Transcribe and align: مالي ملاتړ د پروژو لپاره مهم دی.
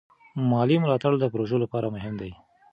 مالي 0.49 0.75
ملاتړ 0.83 1.13
د 1.19 1.23
پروژو 1.33 1.57
لپاره 1.63 1.87
مهم 1.95 2.13
دی. 2.21 2.31